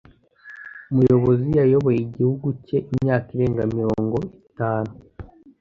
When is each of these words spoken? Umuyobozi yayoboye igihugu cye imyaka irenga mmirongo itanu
Umuyobozi 0.91 1.45
yayoboye 1.59 1.99
igihugu 2.07 2.45
cye 2.65 2.77
imyaka 2.93 3.27
irenga 3.35 3.61
mmirongo 3.69 4.17
itanu 4.49 4.91